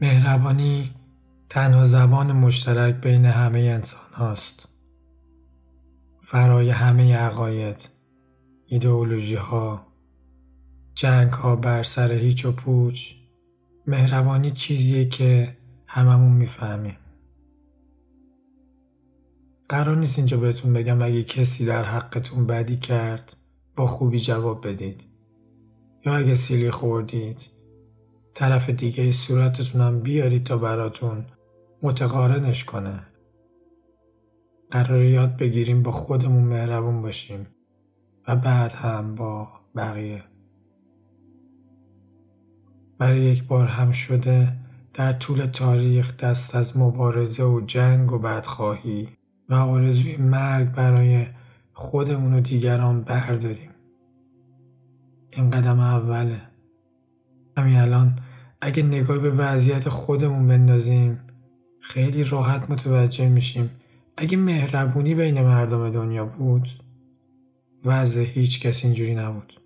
مهربانی 0.00 0.90
تنها 1.48 1.84
زبان 1.84 2.32
مشترک 2.32 2.94
بین 2.94 3.24
همه 3.24 3.58
انسان 3.58 4.12
هاست. 4.12 4.68
فرای 6.22 6.70
همه 6.70 7.16
عقاید، 7.16 7.88
ایدئولوژی 8.66 9.34
ها، 9.34 9.86
جنگ 10.94 11.30
ها 11.30 11.56
بر 11.56 11.82
سر 11.82 12.12
هیچ 12.12 12.44
و 12.44 12.52
پوچ، 12.52 13.12
مهربانی 13.86 14.50
چیزیه 14.50 15.04
که 15.04 15.56
هممون 15.86 16.32
می‌فهمیم. 16.32 16.96
قرار 19.68 19.96
نیست 19.96 20.18
اینجا 20.18 20.36
بهتون 20.36 20.72
بگم 20.72 21.02
اگه 21.02 21.22
کسی 21.22 21.66
در 21.66 21.84
حقتون 21.84 22.46
بدی 22.46 22.76
کرد 22.76 23.36
با 23.76 23.86
خوبی 23.86 24.18
جواب 24.18 24.66
بدید 24.66 25.04
یا 26.06 26.16
اگه 26.16 26.34
سیلی 26.34 26.70
خوردید 26.70 27.53
طرف 28.34 28.70
دیگه 28.70 29.12
صورتتونم 29.12 30.00
بیارید 30.00 30.44
تا 30.44 30.56
براتون 30.56 31.24
متقارنش 31.82 32.64
کنه. 32.64 33.00
قرار 34.70 35.02
یاد 35.02 35.36
بگیریم 35.36 35.82
با 35.82 35.90
خودمون 35.90 36.44
مهربون 36.44 37.02
باشیم 37.02 37.46
و 38.28 38.36
بعد 38.36 38.72
هم 38.72 39.14
با 39.14 39.48
بقیه. 39.76 40.24
برای 42.98 43.20
یک 43.20 43.44
بار 43.44 43.66
هم 43.66 43.90
شده 43.92 44.52
در 44.94 45.12
طول 45.12 45.46
تاریخ 45.46 46.16
دست 46.16 46.54
از 46.54 46.76
مبارزه 46.76 47.44
و 47.44 47.60
جنگ 47.60 48.12
و 48.12 48.18
بدخواهی 48.18 49.08
و 49.48 49.54
آرزوی 49.54 50.16
مرگ 50.16 50.72
برای 50.72 51.26
خودمون 51.72 52.34
و 52.34 52.40
دیگران 52.40 53.02
برداریم. 53.02 53.70
این 55.30 55.50
قدم 55.50 55.80
اوله. 55.80 56.40
همین 57.56 57.76
الان 57.76 58.18
اگه 58.66 58.82
نگاه 58.82 59.18
به 59.18 59.30
وضعیت 59.30 59.88
خودمون 59.88 60.46
بندازیم 60.46 61.20
خیلی 61.80 62.24
راحت 62.24 62.70
متوجه 62.70 63.28
میشیم. 63.28 63.70
اگه 64.16 64.36
مهربونی 64.36 65.14
بین 65.14 65.40
مردم 65.40 65.90
دنیا 65.90 66.24
بود 66.24 66.68
وضع 67.84 68.22
هیچ 68.22 68.60
کس 68.60 68.84
اینجوری 68.84 69.14
نبود. 69.14 69.60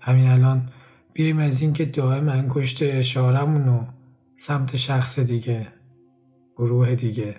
همین 0.00 0.26
الان 0.26 0.68
بیایم 1.12 1.38
از 1.38 1.62
اینکه 1.62 1.84
دائم 1.84 2.28
انگشت 2.28 2.82
اشارمون 2.82 3.66
رو 3.66 3.84
سمت 4.34 4.76
شخص 4.76 5.18
دیگه 5.18 5.66
گروه 6.56 6.94
دیگه 6.94 7.34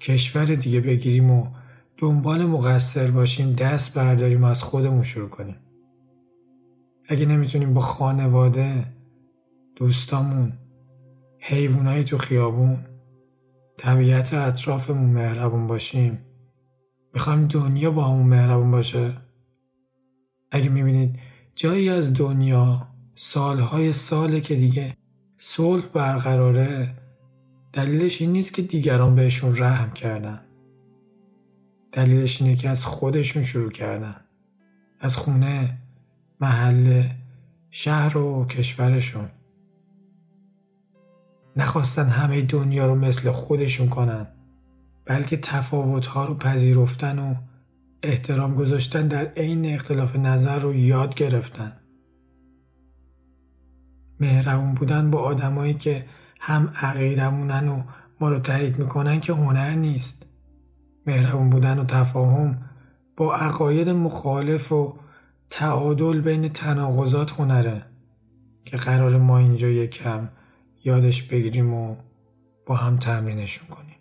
کشور 0.00 0.44
دیگه 0.44 0.80
بگیریم 0.80 1.30
و 1.30 1.46
دنبال 1.98 2.46
مقصر 2.46 3.10
باشیم 3.10 3.52
دست 3.52 3.98
برداریم 3.98 4.44
و 4.44 4.46
از 4.46 4.62
خودمون 4.62 5.02
شروع 5.02 5.28
کنیم. 5.28 5.56
اگه 7.08 7.26
نمی‌تونیم 7.26 7.74
با 7.74 7.80
خانواده 7.80 8.94
دوستامون 9.76 10.52
حیوانای 11.38 12.04
تو 12.04 12.18
خیابون 12.18 12.86
طبیعت 13.76 14.34
اطرافمون 14.34 15.10
مهربون 15.10 15.66
باشیم. 15.66 16.18
می‌خوایم 17.14 17.46
دنیا 17.46 17.90
با 17.90 18.04
همون 18.04 18.26
مهربون 18.26 18.70
باشه؟ 18.70 19.12
اگه 20.50 20.68
می‌بینید 20.68 21.18
جایی 21.54 21.88
از 21.88 22.14
دنیا 22.14 22.88
سالهای 23.14 23.92
ساله 23.92 24.40
که 24.40 24.54
دیگه 24.54 24.96
صلح 25.36 25.86
برقراره 25.86 26.94
دلیلش 27.72 28.20
این 28.20 28.32
نیست 28.32 28.54
که 28.54 28.62
دیگران 28.62 29.14
بهشون 29.14 29.56
رحم 29.58 29.90
کردن. 29.90 30.40
دلیلش 31.92 32.42
اینه 32.42 32.56
که 32.56 32.68
از 32.68 32.84
خودشون 32.86 33.42
شروع 33.42 33.70
کردن. 33.70 34.16
از 35.00 35.16
خونه 35.16 35.78
محله 36.40 37.10
شهر 37.70 38.18
و 38.18 38.46
کشورشون. 38.46 39.28
نخواستن 41.56 42.08
همه 42.08 42.42
دنیا 42.42 42.86
رو 42.86 42.94
مثل 42.94 43.30
خودشون 43.30 43.88
کنن 43.88 44.26
بلکه 45.04 45.36
تفاوتها 45.36 46.24
رو 46.26 46.34
پذیرفتن 46.34 47.18
و 47.18 47.34
احترام 48.02 48.54
گذاشتن 48.54 49.08
در 49.08 49.24
عین 49.24 49.74
اختلاف 49.74 50.16
نظر 50.16 50.58
رو 50.58 50.74
یاد 50.74 51.14
گرفتن. 51.14 51.72
مهربون 54.20 54.74
بودن 54.74 55.10
با 55.10 55.20
آدمایی 55.20 55.74
که 55.74 56.04
هم 56.40 56.72
عقیدمونن 56.82 57.68
و 57.68 57.82
ما 58.20 58.28
رو 58.28 58.38
تایید 58.38 58.78
می‌کنن 58.78 59.20
که 59.20 59.32
هنر 59.32 59.70
نیست. 59.70 60.26
مهربون 61.06 61.50
بودن 61.50 61.78
و 61.78 61.84
تفاهم 61.84 62.58
با 63.16 63.34
عقاید 63.34 63.88
مخالف 63.88 64.72
و 64.72 64.94
تعادل 65.50 66.20
بین 66.20 66.48
تناقضات 66.48 67.32
هنره 67.40 67.82
که 68.64 68.76
قرار 68.76 69.18
ما 69.18 69.38
اینجا 69.38 69.68
یکم 69.68 70.28
یادش 70.84 71.22
بگیریم 71.22 71.74
و 71.74 71.96
با 72.66 72.76
هم 72.76 72.96
تمرینشون 72.96 73.68
کنیم 73.68 73.96